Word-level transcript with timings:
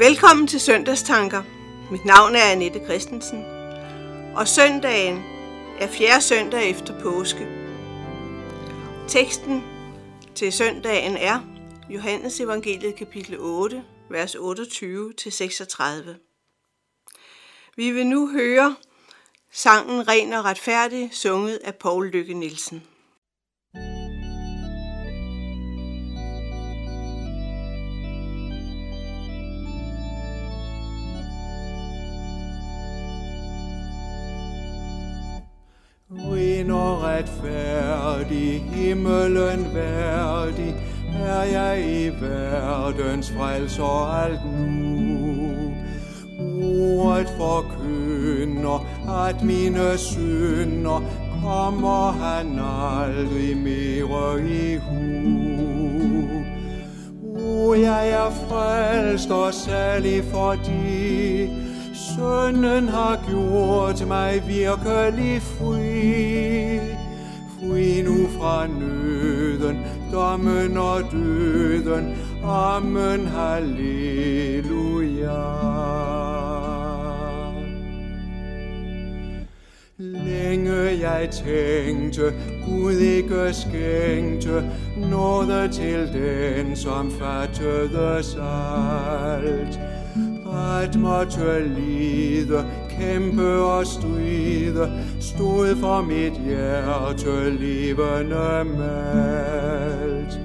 Velkommen 0.00 0.46
til 0.46 0.60
Søndagstanker. 0.60 1.42
Mit 1.90 2.04
navn 2.04 2.36
er 2.36 2.42
Annette 2.42 2.84
Christensen, 2.84 3.44
og 4.36 4.48
søndagen 4.48 5.22
er 5.78 5.88
fjerde 5.88 6.22
søndag 6.22 6.70
efter 6.70 7.00
påske. 7.02 7.48
Teksten 9.08 9.64
til 10.34 10.52
søndagen 10.52 11.16
er 11.16 11.40
Johannes 11.90 12.40
evangeliet 12.40 12.96
kapitel 12.96 13.36
8, 13.38 13.84
vers 14.10 14.34
28-36. 14.34 14.42
Vi 17.76 17.90
vil 17.90 18.06
nu 18.06 18.28
høre 18.28 18.76
sangen 19.52 20.08
Ren 20.08 20.32
og 20.32 20.44
retfærdig, 20.44 21.10
sunget 21.12 21.56
af 21.64 21.74
Paul 21.74 22.10
Lykke 22.10 22.34
Nielsen. 22.34 22.82
Og 36.72 37.02
retfærdig, 37.02 38.64
himmelen 38.72 39.74
værdig, 39.74 40.74
er 41.24 41.42
jeg 41.42 41.84
i 41.86 42.08
verdens 42.20 43.30
frelser 43.30 44.22
alt 44.22 44.40
nu. 44.44 45.72
Ordet 46.62 47.28
forkynder, 47.28 48.86
at 49.28 49.42
mine 49.42 49.98
synder 49.98 51.02
kommer 51.42 52.12
han 52.12 52.58
aldrig 52.58 53.56
mere 53.56 54.40
i 54.48 54.76
hu. 54.76 55.60
O, 57.40 57.74
jeg 57.74 58.08
er 58.10 58.30
frelst 58.48 59.30
og 59.30 59.54
særlig 59.54 60.24
fordi 60.24 61.48
Sønnen 62.16 62.88
har 62.88 63.24
gjort 63.28 64.08
mig 64.08 64.42
virkelig 64.46 65.42
fri. 65.42 66.80
Fri 67.58 68.02
nu 68.02 68.28
fra 68.38 68.66
nøden, 68.66 69.86
dommen 70.12 70.76
og 70.76 71.02
døden. 71.12 72.16
Amen, 72.44 73.26
halleluja. 73.26 75.00
Længe 79.98 81.00
jeg 81.08 81.28
tænkte, 81.30 82.32
Gud 82.66 82.94
ikke 82.94 83.52
skænkte 83.54 84.70
noget 85.10 85.72
til 85.72 86.08
den, 86.12 86.76
som 86.76 87.10
fattede 87.10 88.22
alt 90.52 90.96
at 90.96 91.00
måtte 91.00 91.68
lide, 91.68 92.64
kæmpe 92.90 93.48
og 93.48 93.86
stride, 93.86 94.92
stod 95.20 95.76
for 95.76 96.00
mit 96.00 96.32
hjerte 96.32 97.50
levende 97.50 98.64
malt. 98.78 100.40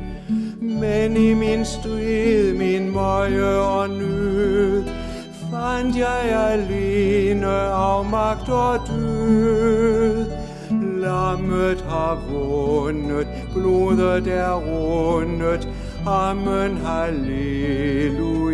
Men 0.61 1.17
i 1.17 1.33
min 1.33 1.65
strid, 1.65 2.53
min 2.53 2.91
møje 2.93 3.57
og 3.59 3.89
nød, 3.89 4.83
fandt 5.51 5.97
jeg 5.97 6.51
alene 6.51 7.47
afmagt 7.71 8.49
og 8.49 8.79
død. 8.87 10.25
Lammet 11.01 11.81
har 11.89 12.21
vundet, 12.29 13.27
blodet 13.53 14.27
er 14.27 14.53
rundet, 14.53 15.69
Amen, 16.07 16.77
halleluja. 16.77 18.45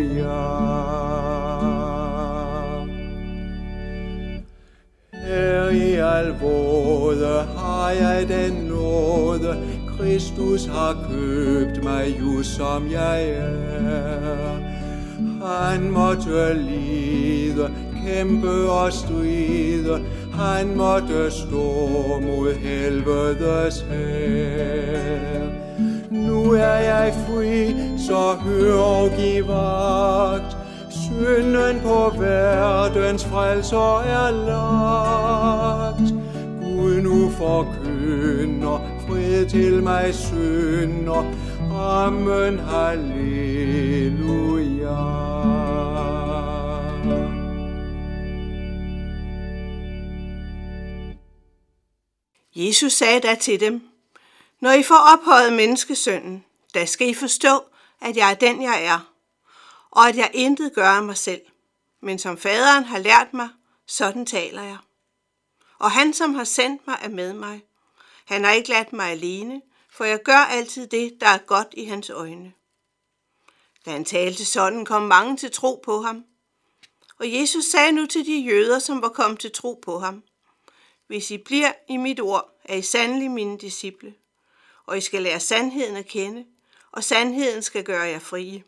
Alvåde 6.22 7.44
har 7.56 7.90
jeg 7.90 8.28
den 8.28 8.52
nåde, 8.52 9.56
Kristus 9.98 10.66
har 10.66 10.96
købt 11.10 11.84
mig 11.84 12.16
just 12.20 12.56
som 12.56 12.90
jeg 12.90 13.28
er. 13.28 14.56
Han 15.46 15.90
måtte 15.90 16.54
lide, 16.54 17.70
kæmpe 18.06 18.70
og 18.70 18.92
stride, 18.92 20.00
han 20.32 20.76
måtte 20.76 21.30
stå 21.30 22.20
mod 22.20 22.54
helvedes 22.54 23.84
her. 23.90 25.40
Nu 26.10 26.52
er 26.52 26.78
jeg 26.78 27.14
fri, 27.26 27.74
så 27.98 28.32
hør 28.32 28.74
og 28.74 29.10
giv 29.18 29.48
vagt. 29.48 30.61
Synden 31.22 31.80
på 31.80 32.12
verdens 32.18 33.24
frelser 33.24 34.00
er 34.00 34.30
lagt. 34.30 36.12
Gud 36.60 37.00
nu 37.02 37.30
forkynder 37.30 38.80
fred 39.08 39.46
til 39.48 39.82
mig 39.82 40.14
synder. 40.14 41.24
Amen, 41.72 42.58
halleluja. 42.58 43.22
Jesus 52.56 52.92
sagde 52.92 53.20
da 53.20 53.34
til 53.34 53.60
dem, 53.60 53.82
Når 54.60 54.72
I 54.72 54.82
får 54.82 55.18
ophøjet 55.18 55.52
menneskesønnen, 55.52 56.44
da 56.74 56.84
skal 56.84 57.08
I 57.08 57.14
forstå, 57.14 57.62
at 58.00 58.16
jeg 58.16 58.30
er 58.30 58.34
den, 58.34 58.62
jeg 58.62 58.84
er, 58.84 59.11
og 59.92 60.08
at 60.08 60.16
jeg 60.16 60.30
intet 60.34 60.74
gør 60.74 60.88
af 60.88 61.02
mig 61.02 61.16
selv. 61.16 61.42
Men 62.00 62.18
som 62.18 62.38
faderen 62.38 62.84
har 62.84 62.98
lært 62.98 63.34
mig, 63.34 63.48
sådan 63.86 64.26
taler 64.26 64.62
jeg. 64.62 64.78
Og 65.78 65.90
han, 65.90 66.12
som 66.12 66.34
har 66.34 66.44
sendt 66.44 66.86
mig, 66.86 66.98
er 67.02 67.08
med 67.08 67.32
mig. 67.32 67.64
Han 68.24 68.44
har 68.44 68.52
ikke 68.52 68.68
ladt 68.68 68.92
mig 68.92 69.10
alene, 69.10 69.62
for 69.90 70.04
jeg 70.04 70.22
gør 70.22 70.36
altid 70.36 70.86
det, 70.86 71.12
der 71.20 71.26
er 71.26 71.38
godt 71.38 71.68
i 71.72 71.84
hans 71.84 72.10
øjne. 72.10 72.52
Da 73.86 73.90
han 73.90 74.04
talte 74.04 74.44
sådan, 74.44 74.84
kom 74.84 75.02
mange 75.02 75.36
til 75.36 75.50
tro 75.50 75.82
på 75.84 76.00
ham. 76.00 76.24
Og 77.18 77.32
Jesus 77.32 77.64
sagde 77.64 77.92
nu 77.92 78.06
til 78.06 78.26
de 78.26 78.38
jøder, 78.38 78.78
som 78.78 79.02
var 79.02 79.08
kommet 79.08 79.40
til 79.40 79.52
tro 79.52 79.80
på 79.82 79.98
ham, 79.98 80.22
Hvis 81.06 81.30
I 81.30 81.38
bliver 81.38 81.72
i 81.88 81.96
mit 81.96 82.20
ord, 82.20 82.60
er 82.64 82.76
I 82.76 82.82
sandelig 82.82 83.30
mine 83.30 83.58
disciple, 83.58 84.14
og 84.86 84.98
I 84.98 85.00
skal 85.00 85.22
lære 85.22 85.40
sandheden 85.40 85.96
at 85.96 86.06
kende, 86.06 86.46
og 86.92 87.04
sandheden 87.04 87.62
skal 87.62 87.84
gøre 87.84 88.02
jer 88.02 88.18
frie. 88.18 88.64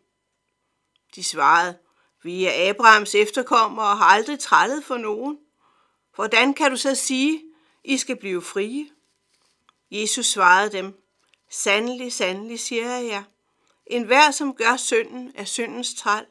De 1.14 1.24
svarede, 1.24 1.78
vi 2.22 2.44
er 2.44 2.70
Abrahams 2.70 3.14
efterkommere 3.14 3.86
og 3.86 3.98
har 3.98 4.04
aldrig 4.04 4.38
trællet 4.38 4.84
for 4.84 4.96
nogen. 4.96 5.38
Hvordan 6.14 6.54
kan 6.54 6.70
du 6.70 6.76
så 6.76 6.94
sige, 6.94 7.42
I 7.84 7.96
skal 7.96 8.16
blive 8.16 8.42
frie? 8.42 8.88
Jesus 9.90 10.26
svarede 10.26 10.72
dem, 10.72 11.04
Sandelig, 11.50 12.12
sandelig, 12.12 12.60
siger 12.60 12.90
jeg 12.90 13.06
jer. 13.06 13.22
En 13.86 14.02
hver, 14.02 14.30
som 14.30 14.54
gør 14.54 14.76
synden, 14.76 15.32
er 15.34 15.44
syndens 15.44 15.94
træl. 15.94 16.26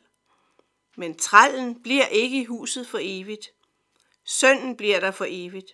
Men 0.98 1.18
trællen 1.18 1.84
bliver 1.84 2.06
ikke 2.06 2.42
i 2.42 2.46
huset 2.46 2.88
for 2.88 3.00
evigt. 3.02 3.52
Sønden 4.26 4.78
bliver 4.78 5.00
der 5.00 5.12
for 5.12 5.26
evigt. 5.30 5.74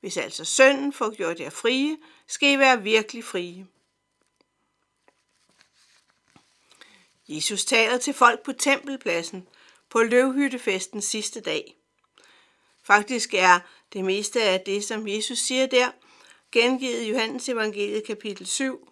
Hvis 0.00 0.16
altså 0.16 0.44
sønden 0.44 0.92
får 0.92 1.16
gjort 1.16 1.40
jer 1.40 1.50
frie, 1.50 1.96
skal 2.26 2.52
I 2.52 2.58
være 2.58 2.82
virkelig 2.82 3.24
frie. 3.24 3.66
Jesus 7.28 7.64
taler 7.64 7.98
til 7.98 8.14
folk 8.14 8.42
på 8.42 8.52
tempelpladsen 8.52 9.48
på 9.90 10.02
løvhyttefestens 10.02 11.04
sidste 11.04 11.40
dag. 11.40 11.74
Faktisk 12.82 13.34
er 13.34 13.60
det 13.92 14.04
meste 14.04 14.42
af 14.42 14.60
det, 14.60 14.84
som 14.84 15.08
Jesus 15.08 15.38
siger 15.38 15.66
der, 15.66 15.90
gengivet 16.52 17.02
i 17.02 17.08
Johannes 17.08 17.48
evangeliet 17.48 18.06
kapitel 18.06 18.46
7 18.46 18.88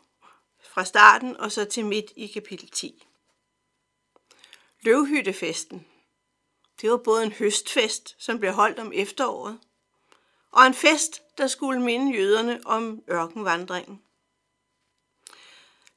fra 0.61 0.85
starten 0.85 1.37
og 1.37 1.53
så 1.53 1.65
til 1.65 1.85
midt 1.85 2.13
i 2.17 2.27
kapitel 2.27 2.71
10. 2.71 3.07
Løvhyttefesten. 4.81 5.87
Det 6.81 6.91
var 6.91 6.97
både 6.97 7.25
en 7.25 7.33
høstfest, 7.33 8.17
som 8.19 8.39
blev 8.39 8.53
holdt 8.53 8.79
om 8.79 8.93
efteråret, 8.95 9.59
og 10.51 10.67
en 10.67 10.75
fest, 10.75 11.23
der 11.39 11.47
skulle 11.47 11.83
minde 11.83 12.17
jøderne 12.17 12.61
om 12.65 13.03
ørkenvandringen. 13.11 14.03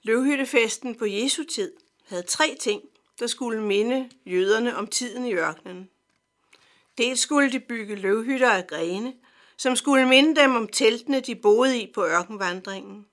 Løvhyttefesten 0.02 0.96
på 0.96 1.06
Jesu 1.06 1.44
tid 1.44 1.74
havde 2.10 2.24
tre 2.24 2.58
ting, 2.60 2.82
der 3.20 3.28
skulle 3.28 3.62
minde 3.64 4.10
jøderne 4.26 4.76
om 4.76 4.88
tiden 4.88 5.26
i 5.26 5.34
ørkenen. 5.34 5.90
Dels 6.98 7.20
skulle 7.20 7.52
de 7.52 7.60
bygge 7.60 7.96
løvhytter 7.96 8.52
af 8.52 8.68
grene, 8.68 9.14
som 9.58 9.76
skulle 9.76 10.08
minde 10.08 10.42
dem 10.42 10.56
om 10.56 10.68
teltene, 10.68 11.20
de 11.20 11.36
boede 11.36 11.82
i 11.82 11.92
på 11.94 12.06
ørkenvandringen. 12.06 13.06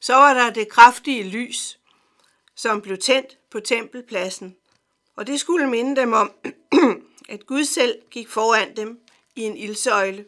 Så 0.00 0.14
var 0.14 0.34
der 0.34 0.50
det 0.50 0.68
kraftige 0.68 1.22
lys, 1.22 1.78
som 2.54 2.80
blev 2.80 2.98
tændt 2.98 3.38
på 3.50 3.60
tempelpladsen, 3.60 4.56
og 5.16 5.26
det 5.26 5.40
skulle 5.40 5.70
minde 5.70 6.00
dem 6.00 6.12
om, 6.12 6.32
at 7.28 7.46
Gud 7.46 7.64
selv 7.64 8.02
gik 8.10 8.28
foran 8.28 8.76
dem 8.76 9.00
i 9.36 9.42
en 9.42 9.56
ildsøjle. 9.56 10.24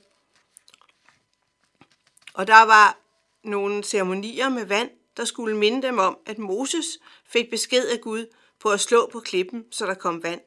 Og 2.34 2.46
der 2.46 2.62
var 2.62 2.98
nogle 3.42 3.84
ceremonier 3.84 4.48
med 4.48 4.64
vand, 4.64 4.90
der 5.16 5.24
skulle 5.24 5.56
minde 5.56 5.86
dem 5.86 5.98
om, 5.98 6.18
at 6.26 6.38
Moses 6.38 6.98
fik 7.24 7.50
besked 7.50 7.88
af 7.88 8.00
Gud 8.00 8.26
på 8.60 8.70
at 8.70 8.80
slå 8.80 9.08
på 9.12 9.20
klippen, 9.20 9.64
så 9.70 9.86
der 9.86 9.94
kom 9.94 10.22
vand. 10.22 10.40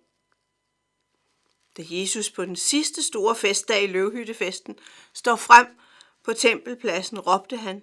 Da 1.77 1.83
Jesus 1.89 2.29
på 2.29 2.45
den 2.45 2.55
sidste 2.55 3.03
store 3.03 3.35
festdag 3.35 3.83
i 3.83 3.87
løvhyttefesten 3.87 4.79
står 5.13 5.35
frem 5.35 5.67
på 6.23 6.33
tempelpladsen, 6.33 7.19
råbte 7.19 7.57
han, 7.57 7.81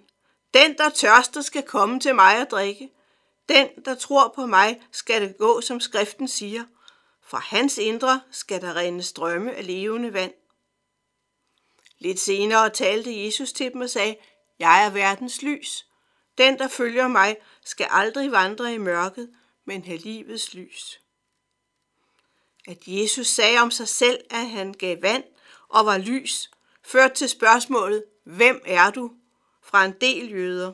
Den, 0.53 0.77
der 0.77 0.89
tørster, 0.89 1.41
skal 1.41 1.63
komme 1.63 1.99
til 1.99 2.15
mig 2.15 2.41
og 2.41 2.49
drikke. 2.51 2.89
Den, 3.49 3.67
der 3.85 3.95
tror 3.95 4.33
på 4.35 4.45
mig, 4.45 4.81
skal 4.91 5.21
det 5.21 5.37
gå, 5.37 5.61
som 5.61 5.79
skriften 5.79 6.27
siger. 6.27 6.63
Fra 7.23 7.39
hans 7.39 7.77
indre 7.77 8.21
skal 8.31 8.61
der 8.61 8.75
rende 8.75 9.03
strømme 9.03 9.55
af 9.55 9.67
levende 9.67 10.13
vand. 10.13 10.33
Lidt 11.99 12.19
senere 12.19 12.69
talte 12.69 13.25
Jesus 13.25 13.53
til 13.53 13.73
dem 13.73 13.81
og 13.81 13.89
sagde, 13.89 14.15
Jeg 14.59 14.85
er 14.85 14.89
verdens 14.89 15.41
lys. 15.41 15.86
Den, 16.37 16.59
der 16.59 16.67
følger 16.67 17.07
mig, 17.07 17.37
skal 17.65 17.87
aldrig 17.89 18.31
vandre 18.31 18.73
i 18.73 18.77
mørket, 18.77 19.29
men 19.65 19.83
have 19.85 19.97
livets 19.97 20.53
lys. 20.53 20.99
At 22.67 22.77
Jesus 22.87 23.27
sagde 23.27 23.59
om 23.59 23.71
sig 23.71 23.87
selv, 23.87 24.19
at 24.29 24.49
han 24.49 24.73
gav 24.73 25.01
vand 25.01 25.23
og 25.69 25.85
var 25.85 25.97
lys, 25.97 26.51
førte 26.83 27.15
til 27.15 27.29
spørgsmålet, 27.29 28.03
hvem 28.23 28.61
er 28.65 28.91
du? 28.91 29.11
fra 29.67 29.85
en 29.85 29.93
del 30.01 30.31
jøder. 30.31 30.73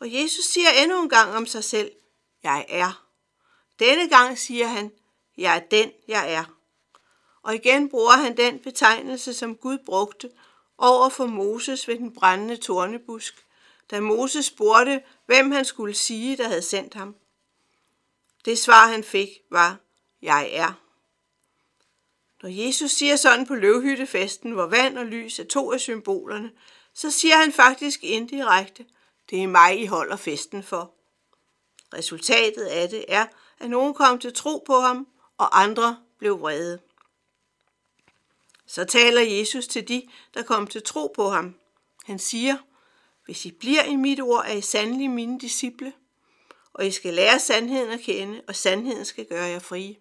Og 0.00 0.12
Jesus 0.12 0.44
siger 0.44 0.68
endnu 0.82 1.02
en 1.02 1.08
gang 1.08 1.32
om 1.34 1.46
sig 1.46 1.64
selv, 1.64 1.92
jeg 2.42 2.66
er. 2.68 3.06
Denne 3.78 4.08
gang 4.08 4.38
siger 4.38 4.66
han, 4.66 4.92
jeg 5.36 5.56
er 5.56 5.60
den, 5.60 5.92
jeg 6.08 6.32
er. 6.32 6.44
Og 7.42 7.54
igen 7.54 7.88
bruger 7.88 8.16
han 8.16 8.36
den 8.36 8.58
betegnelse, 8.58 9.34
som 9.34 9.56
Gud 9.56 9.78
brugte 9.86 10.30
over 10.78 11.08
for 11.08 11.26
Moses 11.26 11.88
ved 11.88 11.98
den 11.98 12.14
brændende 12.14 12.56
tornebusk, 12.56 13.45
da 13.90 14.00
Moses 14.00 14.46
spurgte, 14.46 15.02
hvem 15.26 15.50
han 15.50 15.64
skulle 15.64 15.94
sige, 15.94 16.36
der 16.36 16.48
havde 16.48 16.62
sendt 16.62 16.94
ham. 16.94 17.16
Det 18.44 18.58
svar, 18.58 18.86
han 18.86 19.04
fik, 19.04 19.28
var, 19.50 19.76
jeg 20.22 20.50
er. 20.52 20.72
Når 22.42 22.48
Jesus 22.48 22.90
siger 22.90 23.16
sådan 23.16 23.46
på 23.46 23.54
løvhyttefesten, 23.54 24.52
hvor 24.52 24.66
vand 24.66 24.98
og 24.98 25.06
lys 25.06 25.38
er 25.38 25.44
to 25.44 25.72
af 25.72 25.80
symbolerne, 25.80 26.50
så 26.94 27.10
siger 27.10 27.36
han 27.36 27.52
faktisk 27.52 28.04
indirekte, 28.04 28.86
det 29.30 29.42
er 29.42 29.46
mig, 29.46 29.80
I 29.80 29.86
holder 29.86 30.16
festen 30.16 30.62
for. 30.62 30.92
Resultatet 31.94 32.64
af 32.64 32.88
det 32.88 33.04
er, 33.08 33.26
at 33.58 33.70
nogen 33.70 33.94
kom 33.94 34.18
til 34.18 34.34
tro 34.34 34.64
på 34.66 34.80
ham, 34.80 35.08
og 35.38 35.62
andre 35.62 35.98
blev 36.18 36.40
vrede. 36.40 36.80
Så 38.66 38.84
taler 38.84 39.20
Jesus 39.20 39.66
til 39.66 39.88
de, 39.88 40.08
der 40.34 40.42
kom 40.42 40.66
til 40.66 40.82
tro 40.82 41.12
på 41.16 41.28
ham. 41.28 41.54
Han 42.04 42.18
siger, 42.18 42.56
hvis 43.26 43.44
I 43.44 43.50
bliver 43.50 43.82
i 43.82 43.96
mit 43.96 44.20
ord, 44.20 44.44
er 44.46 44.52
I 44.52 44.60
sandelig 44.60 45.10
mine 45.10 45.40
disciple, 45.40 45.92
og 46.72 46.86
I 46.86 46.90
skal 46.90 47.14
lære 47.14 47.40
sandheden 47.40 47.90
at 47.90 48.00
kende, 48.00 48.42
og 48.48 48.56
sandheden 48.56 49.04
skal 49.04 49.26
gøre 49.26 49.44
jer 49.44 49.58
frie. 49.58 49.96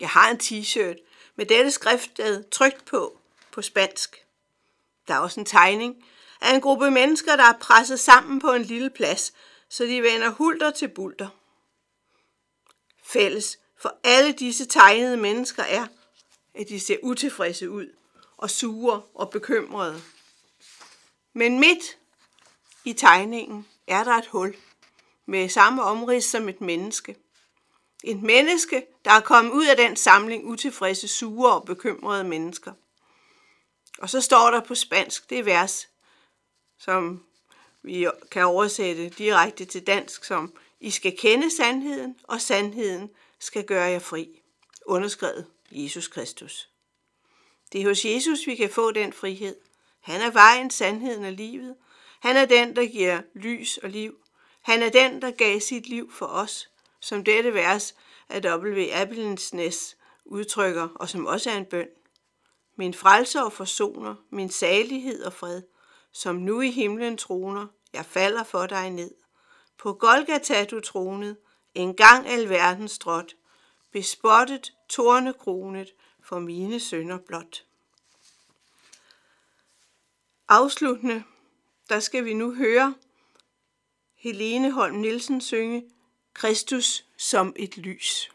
Jeg 0.00 0.08
har 0.08 0.30
en 0.30 0.40
t-shirt 0.42 0.96
med 1.36 1.46
dette 1.46 1.70
skrift 1.70 2.20
trygt 2.50 2.84
på 2.84 3.18
på 3.52 3.62
spansk. 3.62 4.26
Der 5.08 5.14
er 5.14 5.18
også 5.18 5.40
en 5.40 5.46
tegning 5.46 6.04
af 6.40 6.54
en 6.54 6.60
gruppe 6.60 6.90
mennesker, 6.90 7.36
der 7.36 7.44
er 7.44 7.58
presset 7.60 8.00
sammen 8.00 8.40
på 8.40 8.52
en 8.52 8.62
lille 8.62 8.90
plads, 8.90 9.32
så 9.68 9.84
de 9.84 10.02
vender 10.02 10.30
hulter 10.30 10.70
til 10.70 10.88
bulter. 10.88 11.28
Fælles 13.02 13.58
for 13.76 13.98
alle 14.04 14.32
disse 14.32 14.64
tegnede 14.64 15.16
mennesker 15.16 15.62
er, 15.62 15.86
at 16.54 16.68
de 16.68 16.80
ser 16.80 16.96
utilfredse 17.02 17.70
ud 17.70 17.86
og 18.36 18.50
sure 18.50 19.02
og 19.14 19.30
bekymrede. 19.30 20.02
Men 21.34 21.60
midt 21.60 21.98
i 22.84 22.92
tegningen 22.92 23.66
er 23.86 24.04
der 24.04 24.12
et 24.12 24.26
hul 24.26 24.56
med 25.26 25.48
samme 25.48 25.82
omrids 25.82 26.24
som 26.24 26.48
et 26.48 26.60
menneske. 26.60 27.16
Et 28.04 28.22
menneske, 28.22 28.86
der 29.04 29.10
er 29.10 29.20
kommet 29.20 29.52
ud 29.52 29.66
af 29.66 29.76
den 29.76 29.96
samling 29.96 30.44
utilfredse, 30.44 31.08
sure 31.08 31.54
og 31.54 31.64
bekymrede 31.64 32.24
mennesker. 32.24 32.72
Og 33.98 34.10
så 34.10 34.20
står 34.20 34.50
der 34.50 34.60
på 34.60 34.74
spansk, 34.74 35.30
det 35.30 35.46
vers, 35.46 35.88
som 36.78 37.24
vi 37.82 38.06
kan 38.30 38.44
oversætte 38.44 39.08
direkte 39.08 39.64
til 39.64 39.86
dansk 39.86 40.24
som, 40.24 40.54
I 40.80 40.90
skal 40.90 41.16
kende 41.18 41.56
sandheden, 41.56 42.16
og 42.22 42.40
sandheden 42.40 43.10
skal 43.38 43.64
gøre 43.64 43.84
jer 43.84 43.98
fri. 43.98 44.40
Underskrevet 44.86 45.46
Jesus 45.70 46.08
Kristus. 46.08 46.68
Det 47.72 47.80
er 47.80 47.88
hos 47.88 48.04
Jesus, 48.04 48.46
vi 48.46 48.54
kan 48.54 48.70
få 48.70 48.90
den 48.90 49.12
frihed. 49.12 49.56
Han 50.04 50.20
er 50.20 50.30
vejen, 50.30 50.70
sandheden 50.70 51.24
og 51.24 51.32
livet. 51.32 51.76
Han 52.20 52.36
er 52.36 52.44
den, 52.44 52.76
der 52.76 52.86
giver 52.86 53.22
lys 53.34 53.78
og 53.78 53.90
liv. 53.90 54.16
Han 54.62 54.82
er 54.82 54.88
den, 54.88 55.22
der 55.22 55.30
gav 55.30 55.60
sit 55.60 55.88
liv 55.88 56.12
for 56.12 56.26
os, 56.26 56.70
som 57.00 57.24
dette 57.24 57.54
vers 57.54 57.94
af 58.28 58.58
W. 58.60 58.84
Abelensnes 58.92 59.96
udtrykker, 60.24 60.88
og 60.94 61.08
som 61.08 61.26
også 61.26 61.50
er 61.50 61.56
en 61.56 61.64
bøn. 61.64 61.88
Min 62.76 62.94
frelser 62.94 63.42
og 63.42 63.52
forsoner, 63.52 64.14
min 64.30 64.50
salighed 64.50 65.22
og 65.24 65.32
fred, 65.32 65.62
som 66.12 66.36
nu 66.36 66.60
i 66.60 66.70
himlen 66.70 67.16
troner, 67.16 67.66
jeg 67.92 68.04
falder 68.04 68.44
for 68.44 68.66
dig 68.66 68.90
ned. 68.90 69.14
På 69.78 69.92
Golgata 69.92 70.64
du 70.64 70.80
tronet, 70.80 71.36
en 71.74 71.96
gang 71.96 72.28
alverdens 72.28 72.98
drot, 72.98 73.34
bespottet, 73.92 74.72
tornekronet, 74.88 75.94
for 76.22 76.38
mine 76.38 76.80
sønder 76.80 77.18
blot. 77.18 77.64
Afsluttende, 80.48 81.24
der 81.88 82.00
skal 82.00 82.24
vi 82.24 82.34
nu 82.34 82.54
høre 82.54 82.94
Helene 84.16 84.72
Holm 84.72 84.96
Nielsen 84.96 85.40
synge 85.40 85.90
Kristus 86.34 87.04
som 87.16 87.52
et 87.56 87.76
lys. 87.76 88.33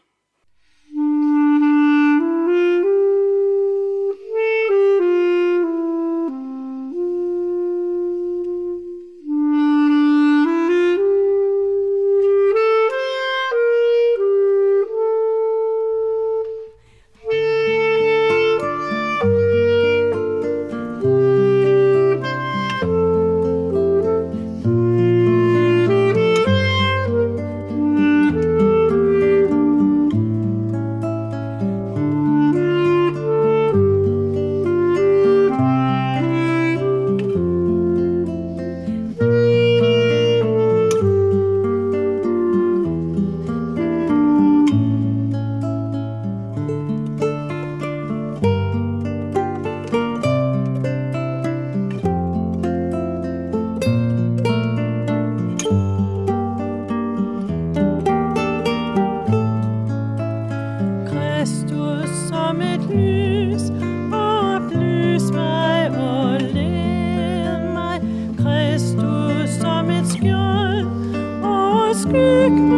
skik 72.00 72.69